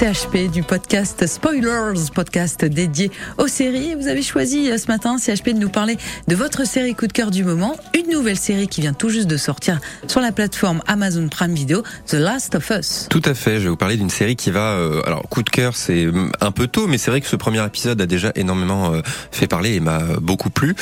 CHP 0.00 0.50
du 0.50 0.62
podcast 0.62 1.26
Spoilers, 1.26 2.08
podcast 2.14 2.64
dédié 2.64 3.10
aux 3.36 3.48
séries. 3.48 3.94
Vous 3.94 4.08
avez 4.08 4.22
choisi 4.22 4.70
euh, 4.70 4.78
ce 4.78 4.86
matin, 4.86 5.18
CHP, 5.18 5.50
de 5.50 5.58
nous 5.58 5.68
parler 5.68 5.98
de 6.26 6.34
votre 6.34 6.66
série 6.66 6.94
coup 6.94 7.06
de 7.06 7.12
cœur 7.12 7.30
du 7.30 7.44
moment, 7.44 7.76
une 7.94 8.10
nouvelle 8.10 8.38
série 8.38 8.66
qui 8.66 8.80
vient 8.80 8.94
tout 8.94 9.10
juste 9.10 9.26
de 9.26 9.36
sortir 9.36 9.78
sur 10.06 10.22
la 10.22 10.32
plateforme 10.32 10.80
Amazon 10.86 11.28
Prime 11.28 11.52
Video, 11.52 11.82
The 12.06 12.14
Last 12.14 12.54
of 12.54 12.70
Us. 12.70 13.08
Tout 13.10 13.20
à 13.26 13.34
fait, 13.34 13.58
je 13.58 13.64
vais 13.64 13.68
vous 13.68 13.76
parler 13.76 13.98
d'une 13.98 14.08
série 14.08 14.36
qui 14.36 14.50
va... 14.50 14.72
Euh, 14.72 15.02
alors, 15.04 15.28
coup 15.28 15.42
de 15.42 15.50
cœur, 15.50 15.76
c'est 15.76 16.06
un 16.40 16.50
peu 16.50 16.66
tôt, 16.66 16.86
mais 16.86 16.96
c'est 16.96 17.10
vrai 17.10 17.20
que 17.20 17.26
ce 17.26 17.36
premier 17.36 17.62
épisode 17.62 18.00
a 18.00 18.06
déjà 18.06 18.32
énormément 18.36 18.94
euh, 18.94 19.02
fait 19.30 19.48
parler 19.48 19.74
et 19.74 19.80
m'a 19.80 20.00
beaucoup 20.22 20.48
plu. 20.48 20.76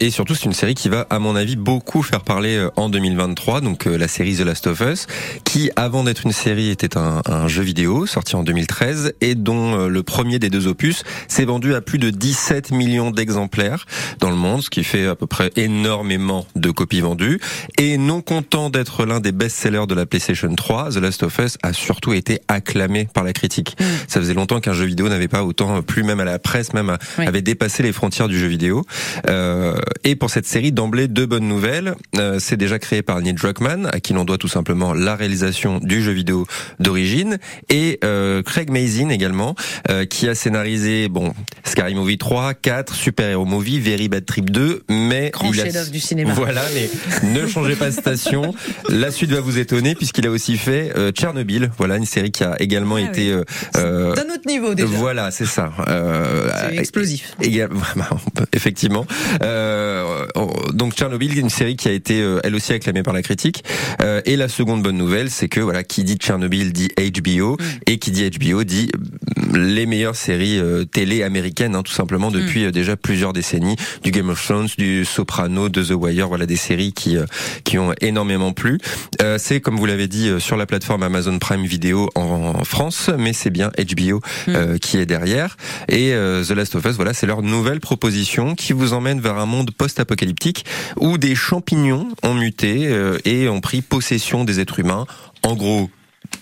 Et 0.00 0.10
surtout, 0.10 0.34
c'est 0.34 0.46
une 0.46 0.52
série 0.52 0.74
qui 0.74 0.88
va, 0.88 1.06
à 1.10 1.20
mon 1.20 1.36
avis, 1.36 1.54
beaucoup 1.54 2.02
faire 2.02 2.22
parler 2.22 2.66
en 2.74 2.88
2023, 2.88 3.60
donc 3.60 3.84
la 3.84 4.08
série 4.08 4.34
The 4.34 4.40
Last 4.40 4.66
of 4.66 4.80
Us, 4.80 5.06
qui, 5.44 5.70
avant 5.76 6.02
d'être 6.02 6.22
une 6.24 6.32
série, 6.32 6.70
était 6.70 6.96
un, 6.96 7.22
un 7.24 7.46
jeu 7.46 7.62
vidéo 7.62 8.04
sorti 8.06 8.34
en 8.34 8.47
2013 8.48 9.12
et 9.20 9.34
dont 9.34 9.74
euh, 9.78 9.88
le 9.88 10.02
premier 10.02 10.38
des 10.38 10.48
deux 10.48 10.66
opus 10.68 11.04
s'est 11.28 11.44
vendu 11.44 11.74
à 11.74 11.80
plus 11.82 11.98
de 11.98 12.08
17 12.08 12.70
millions 12.70 13.10
d'exemplaires 13.10 13.84
dans 14.20 14.30
le 14.30 14.36
monde, 14.36 14.62
ce 14.62 14.70
qui 14.70 14.84
fait 14.84 15.06
à 15.06 15.14
peu 15.14 15.26
près 15.26 15.50
énormément 15.56 16.46
de 16.56 16.70
copies 16.70 17.02
vendues. 17.02 17.40
Et 17.78 17.98
non 17.98 18.22
content 18.22 18.70
d'être 18.70 19.04
l'un 19.04 19.20
des 19.20 19.32
best-sellers 19.32 19.86
de 19.86 19.94
la 19.94 20.06
PlayStation 20.06 20.54
3, 20.54 20.92
The 20.92 20.96
Last 20.96 21.22
of 21.22 21.38
Us 21.38 21.58
a 21.62 21.72
surtout 21.74 22.14
été 22.14 22.40
acclamé 22.48 23.06
par 23.12 23.22
la 23.22 23.32
critique. 23.34 23.76
Ça 24.06 24.18
faisait 24.20 24.34
longtemps 24.34 24.60
qu'un 24.60 24.72
jeu 24.72 24.86
vidéo 24.86 25.08
n'avait 25.08 25.28
pas 25.28 25.44
autant 25.44 25.82
plu, 25.82 26.02
même 26.02 26.20
à 26.20 26.24
la 26.24 26.38
presse, 26.38 26.72
même 26.72 26.96
Oui. 27.18 27.26
avait 27.26 27.42
dépassé 27.42 27.82
les 27.82 27.92
frontières 27.92 28.28
du 28.28 28.38
jeu 28.38 28.46
vidéo. 28.46 28.84
Euh, 29.28 29.76
et 30.04 30.16
pour 30.16 30.30
cette 30.30 30.46
série, 30.46 30.72
d'emblée, 30.72 31.06
deux 31.06 31.26
bonnes 31.26 31.48
nouvelles. 31.48 31.94
Euh, 32.16 32.38
c'est 32.40 32.56
déjà 32.56 32.78
créé 32.78 33.02
par 33.02 33.20
Neil 33.20 33.34
Druckmann, 33.34 33.90
à 33.92 34.00
qui 34.00 34.14
l'on 34.14 34.24
doit 34.24 34.38
tout 34.38 34.48
simplement 34.48 34.94
la 34.94 35.14
réalisation 35.16 35.78
du 35.80 36.02
jeu 36.02 36.12
vidéo 36.12 36.46
d'origine, 36.80 37.38
et 37.68 37.98
euh, 38.04 38.37
Craig 38.42 38.70
Mazin 38.70 39.08
également, 39.10 39.54
euh, 39.90 40.04
qui 40.04 40.28
a 40.28 40.34
scénarisé 40.34 41.08
bon 41.08 41.32
Scary 41.64 41.94
Movie 41.94 42.18
3, 42.18 42.54
4, 42.54 42.94
Super 42.94 43.28
Hero 43.30 43.44
Movie, 43.44 43.78
Very 43.80 44.08
Bad 44.08 44.24
Trip 44.26 44.50
2, 44.50 44.84
mais 44.88 45.30
Grand 45.32 45.52
chef-d'œuvre 45.52 45.90
du 45.90 46.00
cinéma. 46.00 46.32
Voilà, 46.34 46.62
mais 46.74 46.88
ne 47.28 47.46
changez 47.46 47.76
pas 47.76 47.86
de 47.90 47.94
station. 47.94 48.54
La 48.88 49.10
suite 49.10 49.30
va 49.30 49.40
vous 49.40 49.58
étonner 49.58 49.94
puisqu'il 49.94 50.26
a 50.26 50.30
aussi 50.30 50.56
fait 50.56 50.92
euh, 50.96 51.10
Tchernobyl. 51.10 51.70
Voilà, 51.78 51.96
une 51.96 52.06
série 52.06 52.30
qui 52.30 52.44
a 52.44 52.56
également 52.60 52.96
Ah 52.96 53.00
été 53.02 53.30
euh, 53.32 53.44
euh, 53.76 54.14
D'un 54.14 54.22
autre 54.34 54.46
niveau 54.46 54.74
déjà. 54.74 54.88
voilà, 54.88 55.30
c'est 55.30 55.46
ça. 55.46 55.72
Euh, 55.88 56.48
explosif. 56.72 57.34
égal- 57.42 57.70
effectivement. 58.52 59.06
Euh, 59.42 60.26
donc 60.72 60.94
Tchernobyl, 60.94 61.36
une 61.38 61.50
série 61.50 61.76
qui 61.76 61.88
a 61.88 61.92
été 61.92 62.20
euh, 62.20 62.40
elle 62.44 62.54
aussi 62.54 62.72
acclamée 62.72 63.02
par 63.02 63.14
la 63.14 63.22
critique. 63.22 63.64
Euh, 64.02 64.20
et 64.24 64.36
la 64.36 64.48
seconde 64.48 64.82
bonne 64.82 64.96
nouvelle, 64.96 65.30
c'est 65.30 65.48
que 65.48 65.60
voilà, 65.60 65.82
qui 65.84 66.04
dit 66.04 66.16
Tchernobyl 66.16 66.72
dit 66.72 66.88
HBO 66.96 67.38
Mm. 67.38 67.56
et 67.86 67.98
qui 67.98 68.10
dit 68.10 68.27
HBO 68.30 68.64
dit 68.64 68.90
euh, 68.94 69.58
les 69.58 69.86
meilleures 69.86 70.16
séries 70.16 70.58
euh, 70.58 70.84
télé 70.84 71.22
américaines, 71.22 71.74
hein, 71.74 71.82
tout 71.82 71.92
simplement 71.92 72.30
depuis 72.30 72.64
euh, 72.64 72.70
déjà 72.70 72.96
plusieurs 72.96 73.32
décennies, 73.32 73.76
du 74.02 74.10
Game 74.10 74.28
of 74.28 74.44
Thrones, 74.44 74.68
du 74.76 75.04
Soprano, 75.04 75.68
de 75.68 75.82
The 75.82 75.90
Wire, 75.92 76.28
voilà 76.28 76.46
des 76.46 76.56
séries 76.56 76.92
qui 76.92 77.16
euh, 77.16 77.24
qui 77.64 77.78
ont 77.78 77.92
énormément 78.00 78.52
plu. 78.52 78.78
Euh, 79.22 79.36
c'est 79.38 79.60
comme 79.60 79.76
vous 79.76 79.86
l'avez 79.86 80.08
dit 80.08 80.28
euh, 80.28 80.38
sur 80.38 80.56
la 80.56 80.66
plateforme 80.66 81.02
Amazon 81.02 81.38
Prime 81.38 81.64
Video 81.64 82.10
en, 82.14 82.54
en 82.58 82.64
France, 82.64 83.10
mais 83.18 83.32
c'est 83.32 83.50
bien 83.50 83.70
HBO 83.78 84.20
euh, 84.48 84.78
qui 84.78 84.98
est 84.98 85.06
derrière. 85.06 85.56
Et 85.88 86.12
euh, 86.12 86.44
The 86.44 86.50
Last 86.50 86.74
of 86.74 86.84
Us, 86.84 86.96
voilà, 86.96 87.14
c'est 87.14 87.26
leur 87.26 87.42
nouvelle 87.42 87.80
proposition 87.80 88.54
qui 88.54 88.72
vous 88.72 88.92
emmène 88.92 89.20
vers 89.20 89.36
un 89.38 89.46
monde 89.46 89.70
post-apocalyptique 89.70 90.64
où 90.96 91.18
des 91.18 91.34
champignons 91.34 92.08
ont 92.22 92.34
muté 92.34 92.86
euh, 92.88 93.18
et 93.24 93.48
ont 93.48 93.60
pris 93.60 93.82
possession 93.82 94.44
des 94.44 94.60
êtres 94.60 94.78
humains. 94.80 95.06
En 95.42 95.54
gros, 95.54 95.90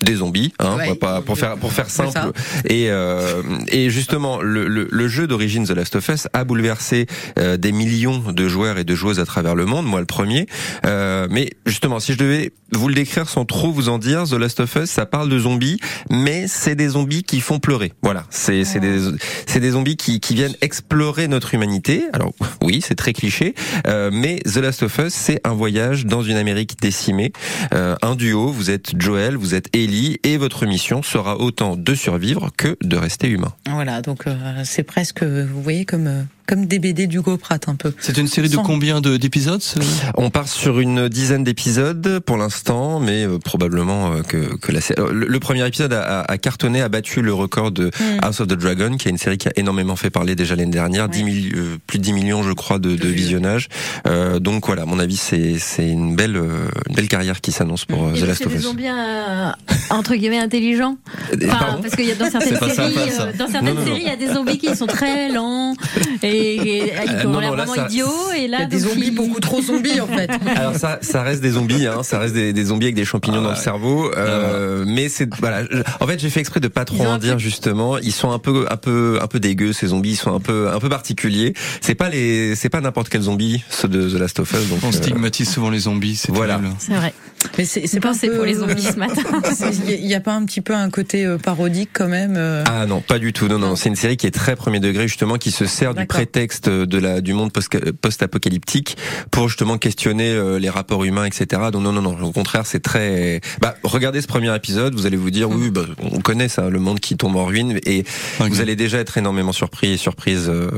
des 0.03 0.17
zombies, 0.17 0.53
hein, 0.59 0.77
Ouais. 0.77 0.95
pas 0.95 1.23
pour 1.23 1.39
faire 1.39 1.57
pour 1.57 1.73
faire 1.73 1.89
simple. 1.89 2.33
Et 2.69 2.91
euh, 2.91 3.43
et 3.69 3.89
justement, 3.89 4.43
le, 4.43 4.69
le, 4.69 4.89
le 4.91 5.09
jeu 5.09 5.27
d'origine 5.27 5.65
The 5.67 5.71
Last 5.71 5.97
of 5.97 6.07
Us 6.09 6.29
a 6.35 6.45
bouleversé 6.45 7.07
euh, 7.39 7.57
des 7.57 7.73
millions 7.73 8.19
de 8.19 8.49
joueurs 8.49 8.77
et 8.79 8.85
de 8.85 8.95
joueuses 8.95 9.21
à 9.21 9.25
travers 9.25 9.55
le 9.55 9.65
monde. 9.65 9.87
Moi, 9.87 10.01
le 10.01 10.07
premier. 10.07 10.47
Euh, 10.85 11.27
mais 11.31 11.51
justement, 11.65 11.99
si 11.99 12.13
je 12.13 12.19
devais 12.19 12.53
vous 12.73 12.89
le 12.89 12.95
décrire 12.95 13.29
sans 13.29 13.45
trop 13.47 13.73
vous 13.73 13.89
en 13.89 13.99
dire, 13.99 14.25
The 14.25 14.33
Last 14.35 14.61
of 14.61 14.75
Us, 14.77 14.91
ça 14.91 15.07
parle 15.07 15.31
de 15.31 15.39
zombies, 15.39 15.79
mais 16.11 16.47
c'est 16.47 16.75
des 16.75 16.89
zombies 16.91 17.23
qui 17.23 17.41
font 17.41 17.59
pleurer. 17.59 17.93
Voilà, 18.03 18.25
c'est 18.29 18.65
c'est 18.65 18.81
des 18.81 18.99
c'est 19.47 19.61
des 19.61 19.71
zombies 19.71 19.97
qui 19.97 20.21
qui 20.21 20.35
viennent 20.35 20.57
explorer 20.61 21.27
notre 21.27 21.55
humanité. 21.55 22.03
Alors 22.13 22.33
oui, 22.63 22.83
c'est 22.87 22.97
très 22.97 23.15
cliché, 23.15 23.55
euh, 23.87 24.11
mais 24.13 24.41
The 24.41 24.57
Last 24.59 24.83
of 24.83 24.99
Us, 24.99 25.15
c'est 25.15 25.41
un 25.45 25.55
voyage 25.55 26.05
dans 26.05 26.23
une 26.23 26.37
Amérique 26.37 26.79
décimée. 26.83 27.33
Euh, 27.73 27.97
un 28.03 28.15
duo, 28.15 28.49
vous 28.49 28.71
êtes 28.71 28.93
Joel, 29.01 29.37
vous 29.37 29.55
êtes 29.55 29.69
Ellie, 29.77 30.19
et 30.23 30.39
votre 30.39 30.65
mission 30.65 31.03
sera 31.03 31.39
autant 31.39 31.77
de 31.77 31.95
survivre 31.95 32.51
que 32.57 32.77
de 32.83 32.97
rester 32.97 33.29
humain. 33.29 33.53
Voilà, 33.69 34.01
donc 34.01 34.27
euh, 34.27 34.63
c'est 34.65 34.83
presque, 34.83 35.23
vous 35.23 35.63
voyez, 35.63 35.85
comme 35.85 36.07
euh, 36.07 36.23
comme 36.47 36.67
des 36.67 36.79
BD 36.79 37.07
d'Hugo 37.07 37.37
Pratt 37.37 37.69
un 37.69 37.75
peu. 37.75 37.93
C'est 38.01 38.17
une 38.19 38.29
série 38.29 38.49
de 38.49 38.55
Sans- 38.55 38.63
combien 38.63 39.01
de- 39.01 39.17
d'épisodes 39.17 39.61
ce- 39.63 39.79
On 40.17 40.31
part 40.31 40.49
sur 40.49 40.81
une 40.81 41.09
dizaine 41.09 41.45
d'épisodes 41.45 42.21
pour 42.21 42.37
l'instant, 42.37 43.01
mais 43.01 43.25
euh, 43.27 43.39
probablement 43.39 44.13
euh, 44.13 44.23
que, 44.23 44.57
que 44.57 44.73
la 44.73 44.81
sé- 44.81 44.95
euh, 44.99 45.13
le, 45.13 45.27
le 45.27 45.41
premier 45.41 45.67
épisode 45.67 45.93
a, 45.93 46.21
a- 46.21 46.33
a 46.33 46.39
cartonné, 46.39 46.81
a 46.83 46.89
battu 46.89 47.21
le 47.23 47.33
record 47.35 47.71
de 47.73 47.87
Mm. 47.87 48.19
House 48.23 48.41
of 48.41 48.49
the 48.49 48.53
Dragon, 48.55 48.97
qui 48.97 49.09
est 49.09 49.11
une 49.11 49.19
série 49.19 49.39
qui 49.39 49.49
a 49.49 49.53
énormément 49.57 49.97
fait 49.97 50.11
parler 50.11 50.35
déjà 50.35 50.55
l'année 50.57 50.71
dernière, 50.71 51.09
10 51.09 51.25
milli- 51.25 51.53
euh, 51.57 51.77
plus 51.87 51.99
de 51.99 52.05
10 52.05 52.13
millions, 52.13 52.43
je 52.43 52.53
crois, 52.53 52.79
de, 52.79 52.95
de 52.97 53.07
vues. 53.09 53.15
visionnage. 53.15 53.69
Euh, 54.07 54.39
donc 54.39 54.67
voilà, 54.67 54.83
à 54.83 54.87
mon 54.87 54.99
avis, 54.99 55.17
c'est 55.17 55.57
c'est 55.59 55.89
une 55.89 56.15
belle 56.17 56.37
euh, 56.37 56.69
une 56.89 56.95
belle 56.95 57.09
carrière 57.09 57.41
qui 57.41 57.53
s'annonce 57.53 57.85
pour 57.85 58.11
Et 58.15 58.21
The 58.21 58.27
Last 58.27 58.47
of 58.47 58.55
Us. 58.55 58.63
zombies 58.63 58.87
euh, 58.89 59.51
entre 59.91 60.15
guillemets 60.15 60.39
intelligents. 60.39 60.97
Enfin, 61.45 61.79
parce 61.83 61.97
qu'il 61.97 62.07
y 62.07 62.13
a 62.13 62.15
dans 62.15 62.31
certaines 62.31 62.59
séries, 62.59 63.11
ça. 63.11 63.23
euh, 63.25 63.33
dans 63.39 63.49
certaines 63.49 63.75
Non, 63.75 63.75
non, 63.75 63.81
non. 63.81 63.87
séries, 63.87 64.03
il 64.03 64.07
y 64.09 64.11
a 64.11 64.17
des 64.17 64.33
zombies 64.35 64.59
qui 64.59 64.75
sont 64.77 64.87
très 64.87 65.31
lents 65.33 65.75
et, 66.23 66.36
et 66.39 66.93
Euh, 66.93 67.21
qui 67.21 67.27
ont 67.27 67.39
l'air 67.41 67.53
vraiment 67.55 67.75
ça- 67.75 67.87
idiots. 67.87 68.07
Et 68.37 68.49
là, 68.49 68.59
Il 68.59 68.61
y 68.61 68.65
a 68.65 68.67
des 68.67 68.79
zombies 68.79 69.07
ils- 69.09 69.15
beaucoup 69.15 69.41
trop 69.41 69.61
zombies 69.63 70.01
en 70.01 70.07
fait. 70.07 70.31
Alors 70.57 70.75
ça, 70.77 70.99
ça 71.03 71.23
reste 71.23 71.41
des 71.43 71.51
zombies, 71.53 71.87
hein, 71.87 72.03
ça 72.03 72.19
reste 72.19 72.35
des, 72.35 72.53
des 72.53 72.65
zombies 72.65 72.87
avec 72.87 72.95
des 72.97 73.05
champignons 73.05 73.39
Ah 73.39 73.43
dans 73.43 73.51
le 73.51 73.57
ouais. 73.57 73.61
cerveau. 73.63 74.11
Euh, 74.17 74.85
mais 74.87 75.09
c'est 75.09 75.29
voilà. 75.41 75.63
En 76.01 76.07
fait, 76.07 76.19
j'ai 76.21 76.31
fait 76.31 76.41
exprès 76.41 76.61
de 76.61 76.69
pas 76.69 76.85
trop 76.85 76.97
Ils 77.01 77.07
en 77.07 77.19
dire 77.19 77.39
justement. 77.39 77.99
Ils 77.99 78.13
sont 78.13 78.31
un 78.31 78.39
peu, 78.39 78.67
un 78.71 78.77
peu, 78.77 79.19
un 79.23 79.27
peu 79.27 79.41
dégueux 79.41 79.73
ces 79.73 79.89
zombies. 79.89 80.11
Ils 80.13 80.17
sont 80.17 80.35
un 80.35 80.41
peu, 80.41 80.69
un 80.71 80.79
peu 80.79 80.89
particuliers. 80.89 81.55
C'est 81.81 81.95
pas 81.95 82.09
les, 82.09 82.55
c'est 82.57 82.69
pas 82.69 82.81
n'importe 82.81 83.09
quel 83.09 83.23
zombie 83.23 83.63
ceux 83.71 83.89
de 83.89 84.09
The 84.09 84.19
Last 84.19 84.41
of 84.41 84.53
Us. 84.53 84.69
Donc 84.69 84.81
On 84.83 84.89
euh, 84.89 84.93
stigmatise 84.93 85.49
souvent 85.51 85.71
les 85.71 85.81
zombies, 85.81 86.17
c'est 86.17 86.33
Voilà. 86.33 86.55
terrible. 86.57 86.75
C'est 86.79 86.95
vrai. 86.95 87.15
Mais 87.59 87.65
c'est 87.65 87.81
c'est 87.83 87.87
C'est 87.89 88.01
pas 88.01 88.09
un 88.09 88.13
pensé 88.13 88.29
peu- 88.29 88.35
pour 88.37 88.45
les 88.45 88.55
zombies 88.55 88.83
ce 88.83 88.97
matin. 88.99 89.23
Il 89.89 90.07
n'y 90.07 90.15
a, 90.15 90.21
pas 90.21 90.35
un 90.35 90.45
petit 90.45 90.61
peu 90.61 90.75
un 90.75 90.91
côté 90.91 91.25
euh, 91.25 91.39
parodique 91.39 91.91
quand 91.93 92.09
même 92.09 92.35
euh, 92.37 92.63
Ah 92.67 92.87
non, 92.87 93.01
pas 93.01 93.19
du 93.19 93.33
tout. 93.33 93.49
Non, 93.49 93.59
non, 93.59 93.77
c'est 93.77 93.89
une 93.89 93.97
série 93.97 94.17
qui 94.17 94.27
est 94.27 94.31
très 94.31 94.57
premier 94.57 94.81
degré 94.81 95.09
justement, 95.09 95.37
qui 95.37 95.51
se 95.51 95.67
sert 95.67 95.95
du 95.95 96.07
prétexte 96.07 96.69
de 96.69 96.99
la 96.99 97.21
du 97.21 97.33
monde 97.33 97.53
post- 97.53 97.91
post-apocalyptique 97.93 98.97
pour 99.31 99.49
justement 99.49 99.79
questionner 99.79 100.31
euh, 100.33 100.59
les 100.59 100.71
rapports 100.71 101.05
humains, 101.05 101.25
etc. 101.25 101.63
Donc 101.73 101.83
non, 101.83 101.93
non, 101.93 102.03
non. 102.03 102.17
Au 102.23 102.33
contraire, 102.33 102.67
c'est 102.67 102.81
très. 102.81 103.41
Bah, 103.61 103.77
regardez 103.83 104.21
ce 104.21 104.27
premier 104.27 104.55
épisode, 104.55 104.95
vous 104.95 105.07
allez 105.07 105.17
vous 105.17 105.31
dire, 105.31 105.49
oui, 105.51 105.71
bah, 105.71 105.83
on 106.13 106.21
connaît 106.21 106.49
ça, 106.49 106.69
le 106.69 106.79
monde 106.79 107.01
qui 107.01 107.17
tombe 107.17 107.37
en 107.37 107.45
ruine, 107.45 107.79
et 107.87 108.05
vous 108.41 108.61
allez 108.61 108.77
déjà 108.77 108.99
être 108.99 109.17
énormément 109.19 109.53
surpris 109.53 109.93
et 109.93 109.97
surprise, 109.97 110.47
euh, 110.49 110.71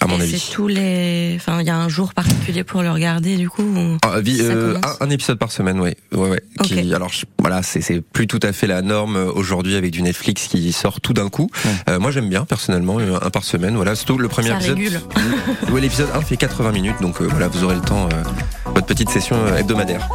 à 0.00 0.06
mon 0.06 0.18
Et 0.18 0.22
avis. 0.22 0.38
C'est 0.38 0.52
tous 0.52 0.68
les. 0.68 1.34
Enfin, 1.36 1.60
il 1.60 1.66
y 1.66 1.70
a 1.70 1.76
un 1.76 1.88
jour 1.88 2.14
particulier 2.14 2.64
pour 2.64 2.82
le 2.82 2.90
regarder, 2.90 3.36
du 3.36 3.48
coup. 3.48 3.62
ou- 3.62 3.98
Ah, 4.02 4.16
euh, 4.26 4.76
un, 5.00 5.06
un 5.06 5.10
épisode 5.10 5.38
par 5.38 5.52
semaine, 5.52 5.80
ouais, 5.80 5.96
ouais, 6.26 6.32
ouais. 6.32 6.42
Ok. 6.60 6.66
Qui, 6.66 6.94
alors 6.94 7.10
voilà, 7.38 7.62
c'est 7.62 8.00
plus 8.00 8.26
tout 8.26 8.40
à 8.42 8.52
fait 8.52 8.66
la 8.66 8.82
norme 8.82 9.16
euh, 9.16 9.32
aujourd'hui 9.32 9.76
avec 9.76 9.90
du 9.90 10.02
Netflix 10.02 10.48
qui 10.48 10.72
sort 10.72 11.00
tout 11.00 11.12
d'un 11.12 11.28
coup. 11.28 11.48
Ouais. 11.64 11.70
Euh, 11.90 11.98
moi 11.98 12.10
j'aime 12.10 12.28
bien 12.28 12.44
personnellement 12.44 12.98
euh, 12.98 13.18
un 13.22 13.30
par 13.30 13.44
semaine. 13.44 13.76
Voilà, 13.76 13.94
surtout 13.94 14.18
le 14.18 14.28
premier 14.28 14.48
Ça 14.48 14.56
épisode. 14.56 14.78
Ouais, 15.70 15.80
l'épisode 15.80 16.08
1 16.14 16.20
fait 16.22 16.36
80 16.36 16.72
minutes, 16.72 17.00
donc 17.00 17.20
euh, 17.20 17.26
voilà, 17.28 17.48
vous 17.48 17.64
aurez 17.64 17.74
le 17.74 17.80
temps, 17.80 18.08
euh, 18.12 18.22
votre 18.66 18.86
petite 18.86 19.10
session 19.10 19.36
hebdomadaire. 19.56 20.08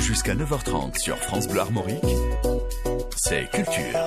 Jusqu'à 0.00 0.34
9h30 0.34 0.98
sur 0.98 1.16
France 1.18 1.48
Bleu 1.48 1.60
Armorique, 1.60 2.02
c'est 3.16 3.48
Culture. 3.50 3.98